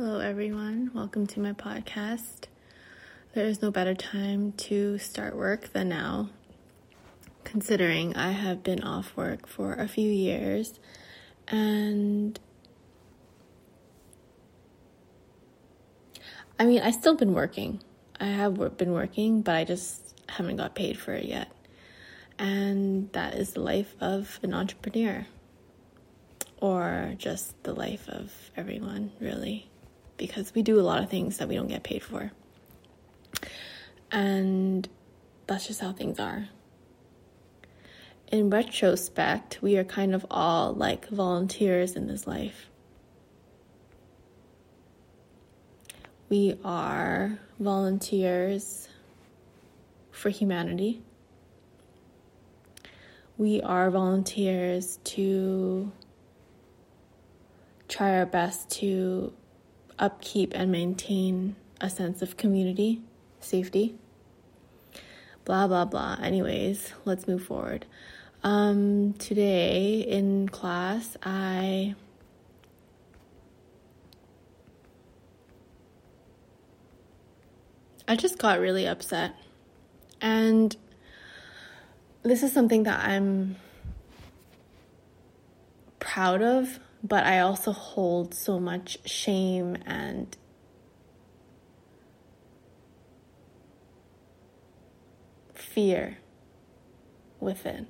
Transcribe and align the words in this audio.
Hello, 0.00 0.20
everyone. 0.20 0.92
Welcome 0.94 1.26
to 1.26 1.40
my 1.40 1.52
podcast. 1.54 2.44
There 3.34 3.44
is 3.44 3.60
no 3.60 3.72
better 3.72 3.96
time 3.96 4.52
to 4.52 4.96
start 4.98 5.34
work 5.34 5.72
than 5.72 5.88
now, 5.88 6.28
considering 7.42 8.14
I 8.14 8.30
have 8.30 8.62
been 8.62 8.84
off 8.84 9.16
work 9.16 9.48
for 9.48 9.72
a 9.72 9.88
few 9.88 10.08
years 10.08 10.78
and 11.48 12.38
I 16.60 16.64
mean, 16.64 16.80
I've 16.80 16.94
still 16.94 17.16
been 17.16 17.34
working. 17.34 17.82
I 18.20 18.26
have 18.26 18.76
been 18.76 18.92
working, 18.92 19.42
but 19.42 19.56
I 19.56 19.64
just 19.64 20.14
haven't 20.28 20.58
got 20.58 20.76
paid 20.76 20.96
for 20.96 21.12
it 21.12 21.24
yet. 21.24 21.50
And 22.38 23.10
that 23.14 23.34
is 23.34 23.54
the 23.54 23.62
life 23.62 23.96
of 24.00 24.38
an 24.44 24.54
entrepreneur, 24.54 25.26
or 26.58 27.14
just 27.18 27.60
the 27.64 27.74
life 27.74 28.08
of 28.08 28.32
everyone, 28.56 29.10
really 29.18 29.68
because 30.18 30.54
we 30.54 30.62
do 30.62 30.78
a 30.78 30.82
lot 30.82 31.02
of 31.02 31.08
things 31.08 31.38
that 31.38 31.48
we 31.48 31.54
don't 31.54 31.68
get 31.68 31.82
paid 31.82 32.02
for. 32.02 32.30
And 34.10 34.86
that's 35.46 35.66
just 35.66 35.80
how 35.80 35.92
things 35.92 36.18
are. 36.18 36.48
In 38.30 38.50
retrospect, 38.50 39.62
we 39.62 39.78
are 39.78 39.84
kind 39.84 40.14
of 40.14 40.26
all 40.30 40.74
like 40.74 41.08
volunteers 41.08 41.96
in 41.96 42.06
this 42.06 42.26
life. 42.26 42.68
We 46.28 46.58
are 46.62 47.38
volunteers 47.58 48.88
for 50.10 50.28
humanity. 50.28 51.00
We 53.38 53.62
are 53.62 53.90
volunteers 53.90 54.98
to 55.04 55.90
try 57.88 58.18
our 58.18 58.26
best 58.26 58.68
to 58.72 59.32
upkeep 59.98 60.52
and 60.54 60.70
maintain 60.70 61.56
a 61.80 61.90
sense 61.90 62.22
of 62.22 62.36
community, 62.36 63.00
safety. 63.40 63.96
Blah, 65.44 65.66
blah, 65.66 65.84
blah. 65.84 66.18
Anyways, 66.22 66.92
let's 67.04 67.26
move 67.26 67.42
forward. 67.42 67.86
Um, 68.42 69.14
today 69.14 70.00
in 70.00 70.48
class, 70.48 71.16
I. 71.22 71.94
I 78.06 78.16
just 78.16 78.38
got 78.38 78.58
really 78.60 78.86
upset. 78.86 79.34
And 80.20 80.74
this 82.22 82.42
is 82.42 82.52
something 82.52 82.84
that 82.84 83.00
I'm 83.00 83.56
proud 85.98 86.42
of 86.42 86.80
but 87.02 87.24
I 87.24 87.40
also 87.40 87.72
hold 87.72 88.34
so 88.34 88.58
much 88.58 88.98
shame 89.08 89.76
and 89.86 90.36
fear 95.54 96.18
within. 97.40 97.86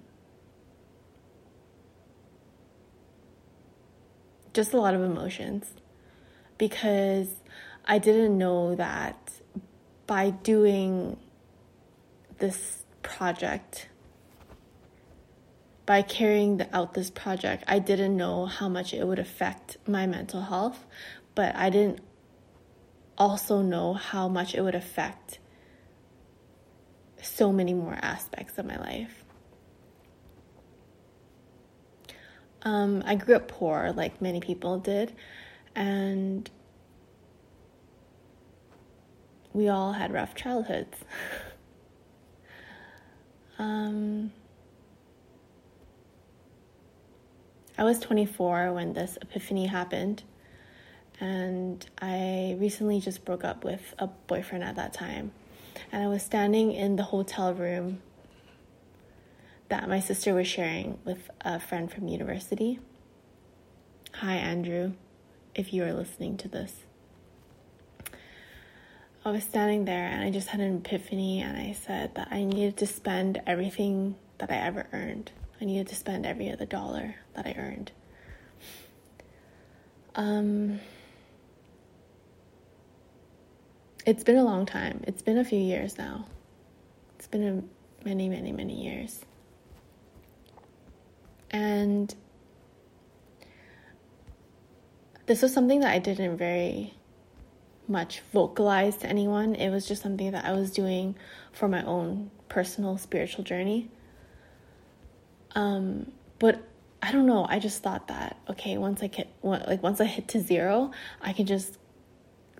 Just 4.52 4.72
a 4.72 4.76
lot 4.76 4.94
of 4.94 5.02
emotions 5.02 5.72
because 6.58 7.28
I 7.86 7.98
didn't 7.98 8.36
know 8.36 8.74
that 8.74 9.32
by 10.06 10.30
doing 10.30 11.18
this 12.38 12.84
project 13.02 13.88
by 15.88 16.02
carrying 16.02 16.60
out 16.74 16.92
this 16.92 17.08
project, 17.08 17.64
I 17.66 17.78
didn't 17.78 18.14
know 18.14 18.44
how 18.44 18.68
much 18.68 18.92
it 18.92 19.06
would 19.06 19.18
affect 19.18 19.78
my 19.88 20.06
mental 20.06 20.42
health, 20.42 20.84
but 21.34 21.56
I 21.56 21.70
didn't 21.70 22.00
also 23.16 23.62
know 23.62 23.94
how 23.94 24.28
much 24.28 24.54
it 24.54 24.60
would 24.60 24.74
affect 24.74 25.38
so 27.22 27.50
many 27.50 27.72
more 27.72 27.96
aspects 28.02 28.58
of 28.58 28.66
my 28.66 28.76
life. 28.76 29.24
Um, 32.60 33.02
I 33.06 33.14
grew 33.14 33.36
up 33.36 33.48
poor, 33.48 33.90
like 33.96 34.20
many 34.20 34.40
people 34.40 34.78
did, 34.78 35.14
and 35.74 36.50
we 39.54 39.68
all 39.68 39.94
had 39.94 40.12
rough 40.12 40.34
childhoods. 40.34 40.98
um, 43.58 44.32
I 47.78 47.84
was 47.84 48.00
24 48.00 48.72
when 48.72 48.92
this 48.92 49.16
epiphany 49.22 49.66
happened, 49.66 50.24
and 51.20 51.86
I 52.02 52.56
recently 52.58 52.98
just 52.98 53.24
broke 53.24 53.44
up 53.44 53.62
with 53.62 53.94
a 54.00 54.08
boyfriend 54.08 54.64
at 54.64 54.74
that 54.74 54.92
time. 54.92 55.30
And 55.92 56.02
I 56.02 56.08
was 56.08 56.24
standing 56.24 56.72
in 56.72 56.96
the 56.96 57.04
hotel 57.04 57.54
room 57.54 58.02
that 59.68 59.88
my 59.88 60.00
sister 60.00 60.34
was 60.34 60.48
sharing 60.48 60.98
with 61.04 61.30
a 61.42 61.60
friend 61.60 61.88
from 61.88 62.08
university. 62.08 62.80
Hi, 64.14 64.34
Andrew, 64.34 64.94
if 65.54 65.72
you 65.72 65.84
are 65.84 65.92
listening 65.92 66.36
to 66.38 66.48
this. 66.48 66.82
I 69.24 69.30
was 69.30 69.44
standing 69.44 69.84
there 69.84 70.08
and 70.08 70.24
I 70.24 70.32
just 70.32 70.48
had 70.48 70.58
an 70.58 70.78
epiphany, 70.78 71.40
and 71.42 71.56
I 71.56 71.74
said 71.74 72.16
that 72.16 72.26
I 72.32 72.42
needed 72.42 72.76
to 72.78 72.88
spend 72.88 73.40
everything 73.46 74.16
that 74.38 74.50
I 74.50 74.56
ever 74.56 74.88
earned 74.92 75.30
I 75.60 75.64
needed 75.64 75.88
to 75.88 75.94
spend 75.94 76.24
every 76.24 76.50
other 76.50 76.66
dollar 76.66 77.16
that 77.34 77.46
I 77.46 77.54
earned. 77.58 77.92
Um, 80.14 80.80
it's 84.06 84.24
been 84.24 84.36
a 84.36 84.44
long 84.44 84.66
time. 84.66 85.02
It's 85.06 85.22
been 85.22 85.38
a 85.38 85.44
few 85.44 85.58
years 85.58 85.98
now. 85.98 86.26
It's 87.16 87.26
been 87.26 87.42
a 87.42 88.06
many, 88.06 88.28
many, 88.28 88.52
many 88.52 88.84
years. 88.84 89.24
And 91.50 92.14
this 95.26 95.42
was 95.42 95.52
something 95.52 95.80
that 95.80 95.92
I 95.92 95.98
didn't 95.98 96.36
very 96.36 96.94
much 97.86 98.20
vocalize 98.32 98.96
to 98.98 99.06
anyone. 99.06 99.54
It 99.54 99.70
was 99.70 99.86
just 99.86 100.02
something 100.02 100.30
that 100.32 100.44
I 100.44 100.52
was 100.52 100.70
doing 100.70 101.16
for 101.52 101.68
my 101.68 101.82
own 101.84 102.30
personal 102.48 102.98
spiritual 102.98 103.44
journey. 103.44 103.90
Um, 105.54 106.12
but 106.38 106.62
I 107.02 107.12
don't 107.12 107.26
know. 107.26 107.46
I 107.48 107.58
just 107.58 107.82
thought 107.82 108.08
that 108.08 108.38
okay, 108.50 108.78
once 108.78 109.02
I 109.02 109.06
get 109.06 109.28
like 109.42 109.82
once 109.82 110.00
I 110.00 110.04
hit 110.04 110.28
to 110.28 110.40
zero, 110.40 110.92
I 111.20 111.32
can 111.32 111.46
just 111.46 111.78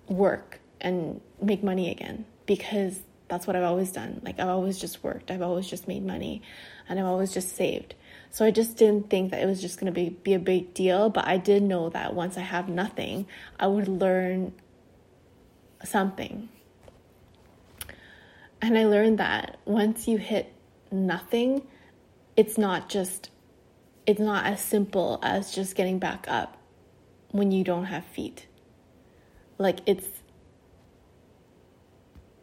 work 0.07 0.59
and 0.81 1.21
make 1.41 1.63
money 1.63 1.91
again 1.91 2.25
because 2.45 2.99
that's 3.27 3.45
what 3.45 3.55
I've 3.55 3.63
always 3.63 3.91
done. 3.91 4.21
Like 4.23 4.39
I've 4.39 4.47
always 4.47 4.79
just 4.79 5.03
worked. 5.03 5.29
I've 5.29 5.41
always 5.41 5.69
just 5.69 5.87
made 5.87 6.05
money, 6.05 6.41
and 6.87 6.99
I've 6.99 7.05
always 7.05 7.33
just 7.33 7.55
saved. 7.55 7.95
So 8.31 8.45
I 8.45 8.51
just 8.51 8.77
didn't 8.77 9.09
think 9.09 9.31
that 9.31 9.41
it 9.41 9.45
was 9.45 9.61
just 9.61 9.79
gonna 9.79 9.91
be 9.91 10.09
be 10.09 10.33
a 10.33 10.39
big 10.39 10.73
deal. 10.73 11.09
But 11.09 11.27
I 11.27 11.37
did 11.37 11.63
know 11.63 11.89
that 11.89 12.15
once 12.15 12.37
I 12.37 12.41
have 12.41 12.69
nothing, 12.69 13.27
I 13.59 13.67
would 13.67 13.87
learn 13.87 14.53
something. 15.83 16.49
And 18.61 18.77
I 18.77 18.85
learned 18.85 19.19
that 19.19 19.59
once 19.65 20.07
you 20.07 20.17
hit 20.17 20.53
nothing, 20.91 21.61
it's 22.39 22.57
not 22.57 22.87
just 22.87 23.31
it's 24.07 24.21
not 24.21 24.45
as 24.45 24.61
simple 24.61 25.19
as 25.21 25.53
just 25.53 25.75
getting 25.75 25.99
back 25.99 26.25
up 26.29 26.55
when 27.31 27.51
you 27.51 27.65
don't 27.65 27.83
have 27.83 28.05
feet. 28.05 28.47
Like 29.57 29.81
it's 29.85 30.07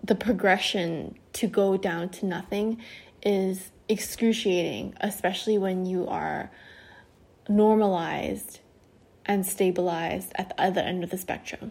the 0.04 0.14
progression 0.14 1.18
to 1.32 1.46
go 1.46 1.78
down 1.78 2.10
to 2.10 2.26
nothing 2.26 2.76
is 3.22 3.70
excruciating, 3.88 4.92
especially 5.00 5.56
when 5.56 5.86
you 5.86 6.06
are 6.06 6.50
normalized 7.48 8.60
and 9.24 9.46
stabilized 9.46 10.30
at 10.34 10.50
the 10.50 10.60
other 10.60 10.82
end 10.82 11.04
of 11.04 11.10
the 11.10 11.16
spectrum. 11.16 11.70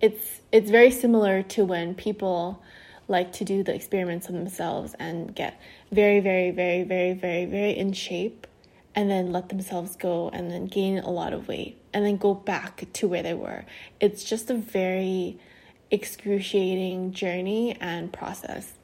It's 0.00 0.40
it's 0.52 0.70
very 0.70 0.90
similar 0.90 1.42
to 1.42 1.66
when 1.66 1.94
people 1.94 2.62
like 3.10 3.32
to 3.32 3.44
do 3.44 3.62
the 3.62 3.74
experiments 3.74 4.28
on 4.28 4.34
themselves 4.34 4.94
and 4.98 5.34
get 5.34 5.60
very, 5.92 6.20
very, 6.20 6.50
very, 6.50 6.84
very, 6.84 7.12
very, 7.12 7.44
very 7.44 7.76
in 7.76 7.92
shape 7.92 8.46
and 8.94 9.10
then 9.10 9.32
let 9.32 9.48
themselves 9.48 9.96
go 9.96 10.30
and 10.32 10.50
then 10.50 10.66
gain 10.66 10.98
a 10.98 11.10
lot 11.10 11.32
of 11.32 11.48
weight 11.48 11.76
and 11.92 12.06
then 12.06 12.16
go 12.16 12.34
back 12.34 12.84
to 12.92 13.08
where 13.08 13.22
they 13.22 13.34
were. 13.34 13.64
It's 13.98 14.24
just 14.24 14.48
a 14.48 14.54
very 14.54 15.38
excruciating 15.90 17.12
journey 17.12 17.76
and 17.80 18.12
process. 18.12 18.74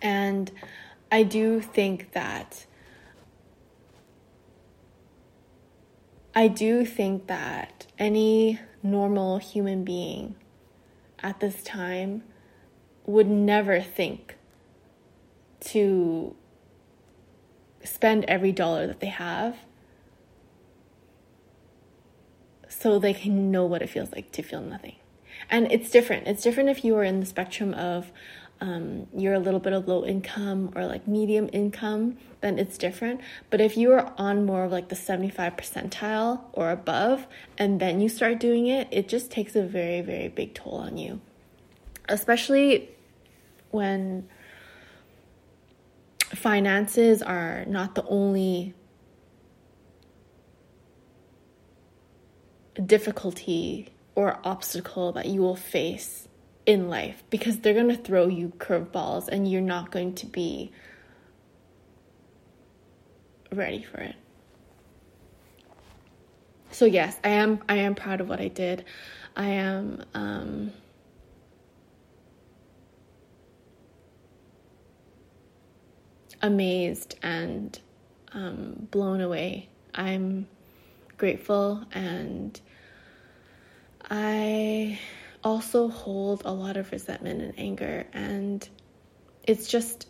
And 0.00 0.50
I 1.12 1.22
do 1.22 1.60
think 1.60 2.12
that 2.12 2.64
I 6.34 6.46
do 6.46 6.84
think 6.84 7.26
that 7.26 7.86
any 7.98 8.60
normal 8.82 9.38
human 9.38 9.84
being 9.84 10.36
at 11.20 11.40
this 11.40 11.62
time 11.64 12.22
would 13.08 13.26
never 13.26 13.80
think 13.80 14.36
to 15.60 16.36
spend 17.82 18.22
every 18.26 18.52
dollar 18.52 18.86
that 18.86 19.00
they 19.00 19.06
have 19.08 19.56
so 22.68 22.98
they 22.98 23.14
can 23.14 23.50
know 23.50 23.64
what 23.64 23.80
it 23.80 23.88
feels 23.88 24.12
like 24.12 24.30
to 24.30 24.42
feel 24.42 24.60
nothing. 24.60 24.96
And 25.48 25.72
it's 25.72 25.88
different. 25.88 26.26
It's 26.26 26.42
different 26.42 26.68
if 26.68 26.84
you 26.84 26.96
are 26.96 27.02
in 27.02 27.20
the 27.20 27.26
spectrum 27.26 27.72
of 27.72 28.12
um, 28.60 29.06
you're 29.16 29.32
a 29.32 29.38
little 29.38 29.60
bit 29.60 29.72
of 29.72 29.88
low 29.88 30.04
income 30.04 30.70
or 30.76 30.84
like 30.84 31.08
medium 31.08 31.48
income, 31.50 32.18
then 32.42 32.58
it's 32.58 32.76
different. 32.76 33.22
But 33.48 33.62
if 33.62 33.74
you 33.78 33.90
are 33.92 34.12
on 34.18 34.44
more 34.44 34.64
of 34.64 34.72
like 34.72 34.90
the 34.90 34.96
75 34.96 35.56
percentile 35.56 36.42
or 36.52 36.70
above, 36.70 37.26
and 37.56 37.80
then 37.80 38.02
you 38.02 38.10
start 38.10 38.38
doing 38.38 38.66
it, 38.66 38.86
it 38.90 39.08
just 39.08 39.30
takes 39.30 39.56
a 39.56 39.62
very, 39.62 40.02
very 40.02 40.28
big 40.28 40.52
toll 40.52 40.74
on 40.74 40.98
you. 40.98 41.22
Especially 42.06 42.90
when 43.70 44.28
finances 46.34 47.22
are 47.22 47.64
not 47.66 47.94
the 47.94 48.04
only 48.06 48.74
difficulty 52.84 53.88
or 54.14 54.38
obstacle 54.44 55.12
that 55.12 55.26
you 55.26 55.40
will 55.40 55.56
face 55.56 56.28
in 56.66 56.88
life 56.88 57.22
because 57.30 57.60
they're 57.60 57.74
going 57.74 57.88
to 57.88 57.96
throw 57.96 58.26
you 58.26 58.52
curveballs 58.58 59.28
and 59.28 59.50
you're 59.50 59.60
not 59.60 59.90
going 59.90 60.14
to 60.14 60.26
be 60.26 60.70
ready 63.52 63.82
for 63.82 63.98
it. 63.98 64.16
So 66.70 66.84
yes, 66.84 67.16
I 67.24 67.30
am 67.30 67.62
I 67.68 67.76
am 67.76 67.94
proud 67.94 68.20
of 68.20 68.28
what 68.28 68.40
I 68.40 68.48
did. 68.48 68.84
I 69.36 69.46
am 69.46 70.04
um 70.14 70.72
amazed 76.42 77.16
and 77.22 77.78
um, 78.32 78.88
blown 78.90 79.20
away. 79.20 79.68
I'm 79.94 80.46
grateful 81.16 81.84
and 81.92 82.60
I 84.10 84.98
also 85.44 85.88
hold 85.88 86.42
a 86.44 86.52
lot 86.52 86.76
of 86.76 86.90
resentment 86.92 87.42
and 87.42 87.54
anger. 87.58 88.06
And 88.12 88.66
it's 89.44 89.68
just 89.68 90.08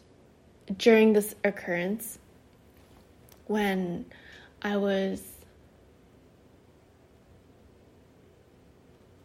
during 0.76 1.12
this 1.12 1.34
occurrence 1.44 2.18
when 3.46 4.04
I 4.62 4.76
was 4.76 5.22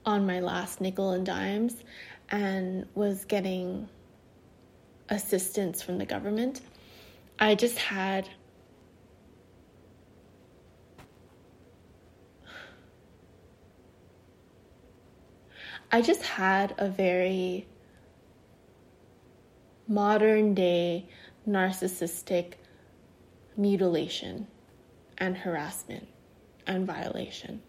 on 0.05 0.25
my 0.25 0.39
last 0.39 0.81
nickel 0.81 1.11
and 1.11 1.25
dimes 1.25 1.83
and 2.29 2.87
was 2.95 3.25
getting 3.25 3.87
assistance 5.09 5.81
from 5.81 5.97
the 5.97 6.05
government, 6.05 6.61
I 7.39 7.55
just 7.55 7.77
had 7.77 8.29
I 15.91 16.01
just 16.01 16.23
had 16.23 16.73
a 16.79 16.89
very 16.89 17.67
modern 19.87 20.55
day 20.55 21.07
narcissistic 21.47 22.53
mutilation 23.55 24.47
and 25.19 25.37
harassment 25.37 26.07
and 26.65 26.87
violation. 26.87 27.61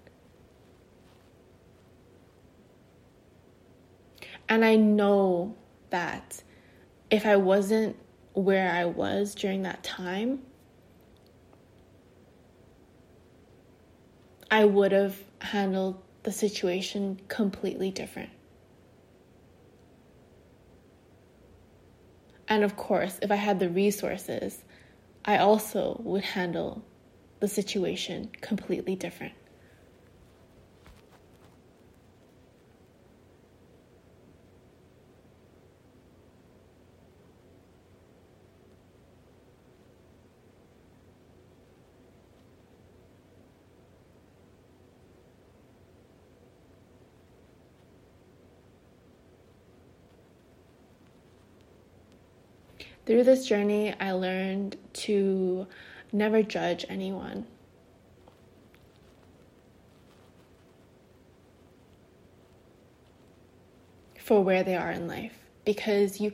And 4.48 4.64
I 4.64 4.76
know 4.76 5.54
that 5.90 6.42
if 7.10 7.26
I 7.26 7.36
wasn't 7.36 7.96
where 8.34 8.70
I 8.70 8.84
was 8.84 9.34
during 9.34 9.62
that 9.62 9.82
time, 9.82 10.40
I 14.50 14.64
would 14.64 14.92
have 14.92 15.16
handled 15.40 16.02
the 16.24 16.32
situation 16.32 17.20
completely 17.28 17.90
different. 17.90 18.30
And 22.48 22.62
of 22.62 22.76
course, 22.76 23.18
if 23.22 23.30
I 23.30 23.36
had 23.36 23.58
the 23.58 23.68
resources, 23.68 24.64
I 25.24 25.38
also 25.38 26.00
would 26.04 26.24
handle 26.24 26.84
the 27.40 27.48
situation 27.48 28.30
completely 28.40 28.96
different. 28.96 29.34
Through 53.06 53.24
this 53.24 53.46
journey, 53.46 53.94
I 54.00 54.12
learned 54.12 54.76
to 54.94 55.66
never 56.12 56.42
judge 56.42 56.86
anyone. 56.88 57.46
For 64.18 64.42
where 64.42 64.62
they 64.62 64.74
are 64.74 64.90
in 64.90 65.06
life 65.06 65.36
because 65.66 66.18
you 66.18 66.32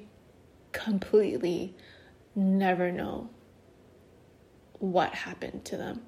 completely 0.70 1.74
never 2.36 2.92
know 2.92 3.28
what 4.78 5.12
happened 5.12 5.64
to 5.64 5.76
them. 5.76 6.02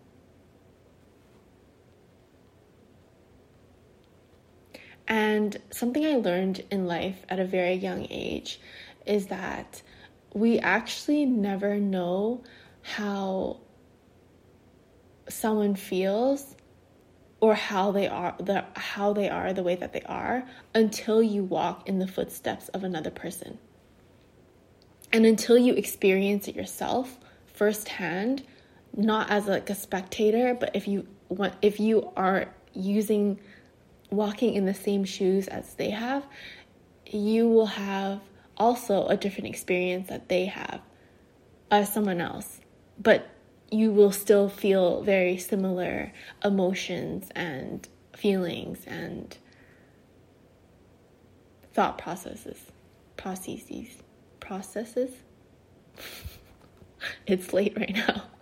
And 5.09 5.57
something 5.71 6.07
I 6.07 6.15
learned 6.17 6.65
in 6.71 6.87
life 6.87 7.27
at 7.29 7.41
a 7.41 7.45
very 7.45 7.75
young 7.75 8.07
age 8.09 8.61
is 9.05 9.27
that 9.27 9.83
we 10.35 10.59
actually 10.59 11.27
never 11.27 11.77
know 11.79 12.43
how 12.83 13.59
someone 15.29 15.75
feels 15.75 16.57
or 17.41 17.55
how 17.55 17.91
they 17.91 18.07
are 18.07 18.35
the 18.39 18.65
how 18.75 19.13
they 19.13 19.29
are 19.29 19.53
the 19.53 19.63
way 19.63 19.75
that 19.75 19.93
they 19.93 20.03
are 20.03 20.45
until 20.75 21.23
you 21.23 21.43
walk 21.43 21.89
in 21.89 21.99
the 21.99 22.07
footsteps 22.07 22.69
of 22.69 22.85
another 22.85 23.11
person. 23.11 23.59
And 25.13 25.27
until 25.27 25.59
you 25.59 25.75
experience 25.75 26.49
it 26.49 26.57
yourself 26.57 27.19
firsthand, 27.47 28.43
not 28.97 29.31
as 29.31 29.47
like 29.47 29.69
a 29.69 29.75
spectator, 29.75 30.55
but 30.55 30.71
if 30.75 30.89
you 30.89 31.07
want 31.29 31.55
if 31.63 31.79
you 31.81 32.11
are 32.17 32.49
using 32.75 33.39
walking 34.11 34.55
in 34.55 34.65
the 34.65 34.75
same 34.75 35.05
shoes 35.05 35.49
as 35.49 35.75
they 35.75 35.91
have, 35.91 36.27
you 37.07 37.49
will 37.49 37.67
have 37.67 38.21
also 38.57 39.07
a 39.07 39.17
different 39.17 39.49
experience 39.49 40.09
that 40.09 40.29
they 40.29 40.47
have 40.47 40.81
as 41.71 41.93
someone 41.93 42.21
else. 42.21 42.61
But 42.99 43.29
you 43.71 43.91
will 43.91 44.13
still 44.13 44.49
feel 44.49 45.03
very 45.03 45.39
similar 45.39 46.13
emotions 46.45 47.29
and 47.35 47.89
feelings 48.17 48.85
and 48.87 49.37
thought 51.73 51.99
processes. 51.99 52.59
Processes. 53.17 54.03
Processes? 54.41 55.11
it's 57.27 57.53
late 57.53 57.77
right 57.77 57.95
now. 57.95 58.25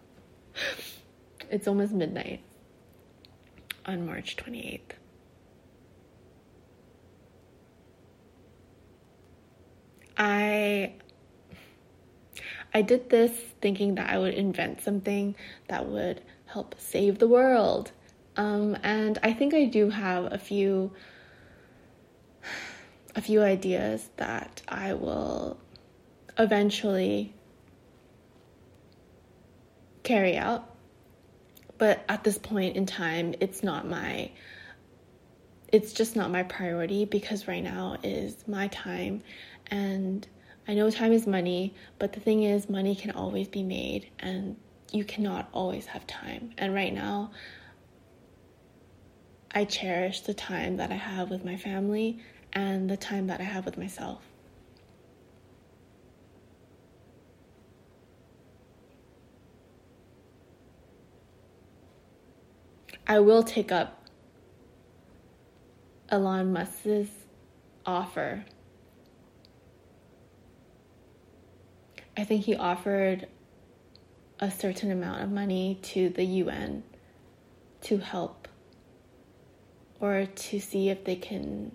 It's 1.52 1.66
almost 1.66 1.92
midnight 1.92 2.42
on 3.84 4.06
March 4.06 4.36
28th. 4.36 4.92
I 10.20 10.92
I 12.72 12.82
did 12.82 13.08
this 13.10 13.32
thinking 13.60 13.96
that 13.96 14.10
I 14.10 14.18
would 14.18 14.34
invent 14.34 14.82
something 14.82 15.34
that 15.68 15.86
would 15.86 16.20
help 16.46 16.74
save 16.78 17.18
the 17.18 17.26
world. 17.26 17.90
Um, 18.36 18.76
and 18.82 19.18
I 19.22 19.32
think 19.32 19.54
I 19.54 19.64
do 19.64 19.90
have 19.90 20.32
a 20.32 20.38
few 20.38 20.92
a 23.16 23.20
few 23.20 23.42
ideas 23.42 24.10
that 24.18 24.62
I 24.68 24.92
will 24.92 25.58
eventually 26.38 27.34
carry 30.02 30.36
out. 30.36 30.76
But 31.78 32.04
at 32.08 32.24
this 32.24 32.36
point 32.38 32.76
in 32.76 32.84
time, 32.84 33.34
it's 33.40 33.62
not 33.62 33.88
my 33.88 34.30
it's 35.72 35.92
just 35.92 36.16
not 36.16 36.30
my 36.30 36.42
priority 36.42 37.04
because 37.04 37.46
right 37.46 37.62
now 37.62 37.96
is 38.02 38.36
my 38.48 38.66
time 38.68 39.22
and 39.70 40.26
I 40.68 40.74
know 40.74 40.90
time 40.90 41.12
is 41.12 41.26
money, 41.26 41.74
but 41.98 42.12
the 42.12 42.20
thing 42.20 42.42
is, 42.42 42.68
money 42.68 42.94
can 42.94 43.10
always 43.10 43.48
be 43.48 43.62
made, 43.62 44.10
and 44.18 44.56
you 44.92 45.04
cannot 45.04 45.48
always 45.52 45.86
have 45.86 46.06
time. 46.06 46.52
And 46.58 46.74
right 46.74 46.92
now, 46.92 47.30
I 49.52 49.64
cherish 49.64 50.20
the 50.20 50.34
time 50.34 50.76
that 50.76 50.92
I 50.92 50.96
have 50.96 51.30
with 51.30 51.44
my 51.44 51.56
family 51.56 52.18
and 52.52 52.88
the 52.88 52.96
time 52.96 53.26
that 53.28 53.40
I 53.40 53.44
have 53.44 53.64
with 53.64 53.78
myself. 53.78 54.22
I 63.06 63.18
will 63.18 63.42
take 63.42 63.72
up 63.72 64.04
Elon 66.10 66.52
Musk's 66.52 67.10
offer. 67.84 68.44
I 72.20 72.24
think 72.24 72.44
he 72.44 72.54
offered 72.54 73.28
a 74.40 74.50
certain 74.50 74.90
amount 74.90 75.22
of 75.22 75.30
money 75.30 75.78
to 75.80 76.10
the 76.10 76.22
UN 76.22 76.82
to 77.80 77.96
help 77.96 78.46
or 80.00 80.26
to 80.26 80.60
see 80.60 80.90
if 80.90 81.02
they 81.04 81.16
can 81.16 81.72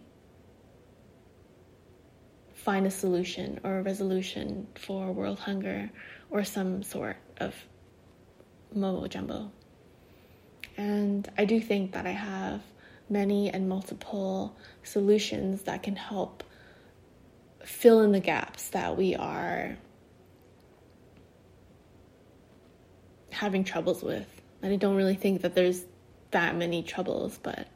find 2.54 2.86
a 2.86 2.92
solution 2.92 3.60
or 3.64 3.80
a 3.80 3.82
resolution 3.82 4.68
for 4.75 5.12
world 5.12 5.40
hunger 5.40 5.90
or 6.30 6.44
some 6.44 6.84
sort 6.84 7.18
of 7.38 7.56
mumbo 8.72 9.08
jumbo. 9.08 9.52
And 10.78 11.28
I 11.40 11.46
do 11.46 11.60
think 11.60 11.94
that 11.94 12.06
I 12.06 12.12
have 12.12 12.62
many 13.10 13.50
and 13.50 13.68
multiple 13.68 14.56
solutions 14.84 15.64
that 15.64 15.82
can 15.82 15.96
help 15.96 16.44
fill 17.64 18.02
in 18.02 18.12
the 18.12 18.20
gaps 18.20 18.70
that 18.70 18.96
we 18.96 19.16
are 19.16 19.75
having 23.36 23.63
troubles 23.63 24.01
with. 24.01 24.27
And 24.62 24.74
I 24.74 24.77
don't 24.77 24.96
really 24.96 25.15
think 25.15 25.42
that 25.42 25.54
there's 25.54 25.84
that 26.32 26.56
many 26.56 26.82
troubles, 26.82 27.39
but 27.42 27.68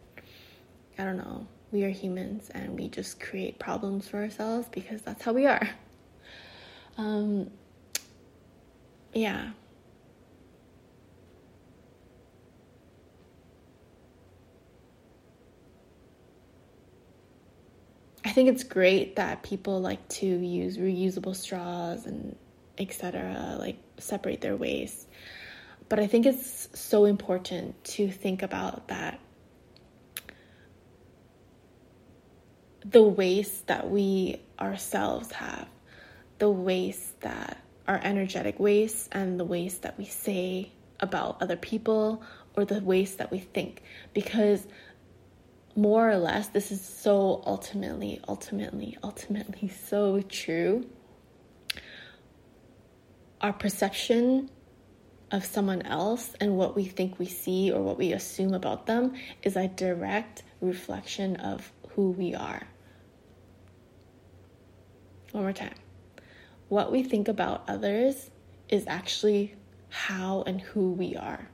I 0.97 1.03
don't 1.03 1.17
know. 1.17 1.47
We 1.71 1.83
are 1.83 1.89
humans 1.89 2.49
and 2.53 2.79
we 2.79 2.87
just 2.87 3.19
create 3.19 3.59
problems 3.59 4.07
for 4.07 4.17
ourselves 4.17 4.67
because 4.71 5.01
that's 5.01 5.23
how 5.23 5.33
we 5.33 5.45
are. 5.45 5.69
Um, 6.97 7.49
yeah. 9.13 9.51
I 18.25 18.31
think 18.31 18.49
it's 18.49 18.63
great 18.63 19.15
that 19.15 19.43
people 19.43 19.79
like 19.79 20.07
to 20.09 20.25
use 20.25 20.77
reusable 20.77 21.35
straws 21.35 22.05
and 22.05 22.35
etc. 22.77 23.55
like 23.59 23.77
separate 23.97 24.41
their 24.41 24.55
waste. 24.55 25.07
But 25.89 25.99
I 25.99 26.05
think 26.05 26.27
it's 26.27 26.69
so 26.79 27.05
important 27.05 27.83
to 27.95 28.09
think 28.11 28.43
about 28.43 28.87
that. 28.89 29.19
The 32.85 33.03
waste 33.03 33.67
that 33.67 33.89
we 33.89 34.41
ourselves 34.59 35.31
have, 35.33 35.67
the 36.37 36.49
waste 36.49 37.19
that 37.21 37.57
our 37.87 37.99
energetic 38.03 38.59
waste 38.59 39.09
and 39.11 39.39
the 39.39 39.43
waste 39.43 39.81
that 39.81 39.97
we 39.97 40.05
say 40.05 40.71
about 40.99 41.41
other 41.41 41.55
people 41.55 42.21
or 42.55 42.65
the 42.65 42.79
waste 42.81 43.17
that 43.17 43.31
we 43.31 43.39
think. 43.39 43.81
Because 44.13 44.65
more 45.75 46.09
or 46.09 46.17
less 46.17 46.49
this 46.49 46.71
is 46.71 46.81
so 46.81 47.41
ultimately 47.45 48.19
ultimately 48.27 48.97
ultimately 49.03 49.67
so 49.87 50.21
true. 50.21 50.87
Our 53.41 53.53
perception 53.53 54.49
of 55.31 55.45
someone 55.45 55.81
else 55.83 56.35
and 56.39 56.57
what 56.57 56.75
we 56.75 56.85
think 56.85 57.19
we 57.19 57.25
see 57.25 57.71
or 57.71 57.81
what 57.81 57.97
we 57.97 58.13
assume 58.13 58.53
about 58.53 58.85
them 58.85 59.13
is 59.43 59.55
a 59.55 59.67
direct 59.67 60.43
reflection 60.61 61.35
of 61.37 61.71
who 61.89 62.11
we 62.11 62.33
are. 62.33 62.67
One 65.31 65.43
more 65.43 65.53
time. 65.53 65.75
What 66.69 66.91
we 66.91 67.03
think 67.03 67.27
about 67.27 67.63
others 67.67 68.31
is 68.67 68.85
actually 68.87 69.55
how 69.89 70.43
and 70.45 70.61
who 70.61 70.91
we 70.91 71.15
are. 71.15 71.49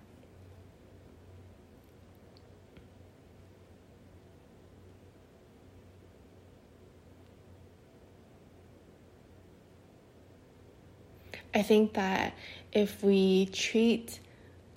I 11.53 11.61
think 11.61 11.93
that 11.93 12.33
if 12.71 13.03
we 13.03 13.47
treat 13.47 14.19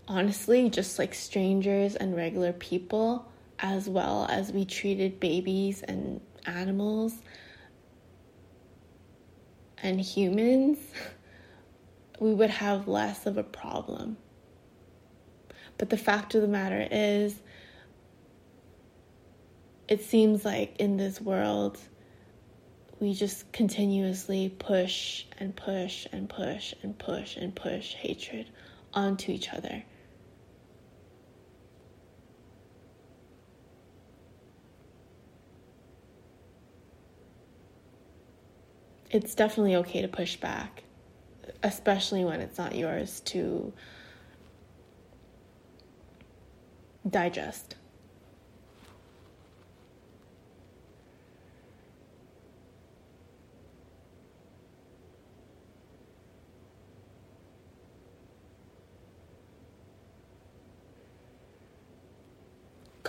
honestly 0.06 0.70
just 0.70 0.98
like 0.98 1.14
strangers 1.14 1.96
and 1.96 2.16
regular 2.16 2.52
people 2.52 3.26
as 3.58 3.88
well 3.88 4.26
as 4.30 4.52
we 4.52 4.64
treated 4.64 5.20
babies 5.20 5.82
and 5.82 6.20
animals 6.46 7.14
and 9.82 10.00
humans, 10.00 10.78
we 12.20 12.34
would 12.34 12.50
have 12.50 12.88
less 12.88 13.26
of 13.26 13.36
a 13.36 13.42
problem. 13.42 14.16
But 15.76 15.90
the 15.90 15.96
fact 15.96 16.34
of 16.34 16.42
the 16.42 16.48
matter 16.48 16.86
is, 16.90 17.40
it 19.88 20.02
seems 20.02 20.44
like 20.44 20.76
in 20.78 20.96
this 20.96 21.20
world, 21.20 21.78
we 23.00 23.14
just 23.14 23.50
continuously 23.52 24.48
push 24.58 25.24
and 25.38 25.54
push 25.54 26.06
and 26.12 26.28
push 26.28 26.74
and 26.82 26.98
push 26.98 27.36
and 27.36 27.54
push 27.54 27.94
hatred 27.94 28.46
onto 28.92 29.30
each 29.30 29.52
other. 29.52 29.84
It's 39.10 39.34
definitely 39.34 39.76
okay 39.76 40.02
to 40.02 40.08
push 40.08 40.36
back, 40.36 40.82
especially 41.62 42.24
when 42.24 42.40
it's 42.40 42.58
not 42.58 42.74
yours 42.74 43.20
to 43.26 43.72
digest. 47.08 47.76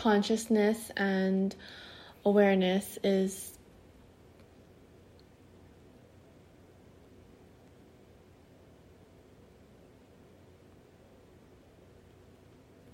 Consciousness 0.10 0.89
and 0.98 1.56
awareness 2.25 2.98
is 3.04 3.60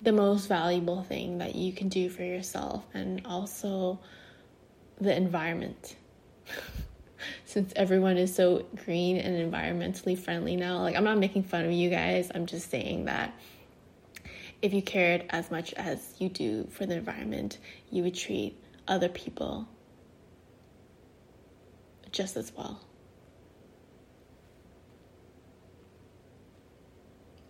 the 0.02 0.12
most 0.12 0.46
valuable 0.46 1.02
thing 1.04 1.38
that 1.38 1.54
you 1.54 1.72
can 1.72 1.88
do 1.88 2.10
for 2.10 2.22
yourself 2.22 2.84
and 2.92 3.22
also 3.24 3.98
the 5.00 5.16
environment. 5.16 5.96
Since 7.46 7.72
everyone 7.76 8.18
is 8.18 8.34
so 8.34 8.66
green 8.84 9.16
and 9.16 9.50
environmentally 9.50 10.18
friendly 10.18 10.54
now, 10.54 10.82
like 10.82 10.94
I'm 10.94 11.04
not 11.04 11.16
making 11.16 11.44
fun 11.44 11.64
of 11.64 11.72
you 11.72 11.88
guys, 11.88 12.30
I'm 12.34 12.44
just 12.44 12.70
saying 12.70 13.06
that 13.06 13.32
if 14.62 14.72
you 14.72 14.82
cared 14.82 15.24
as 15.30 15.50
much 15.50 15.72
as 15.74 16.14
you 16.18 16.28
do 16.28 16.66
for 16.70 16.86
the 16.86 16.96
environment, 16.96 17.58
you 17.90 18.02
would 18.02 18.14
treat 18.14 18.58
other 18.88 19.08
people 19.08 19.68
just 22.10 22.36
as 22.36 22.52
well. 22.56 22.80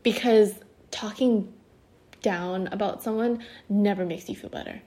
Because 0.03 0.55
talking 0.91 1.53
down 2.23 2.69
about 2.69 3.03
someone 3.03 3.45
never 3.69 4.05
makes 4.05 4.29
you 4.29 4.35
feel 4.35 4.51
better. 4.51 4.81